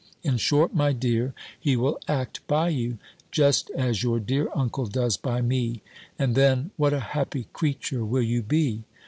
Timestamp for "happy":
7.13-7.45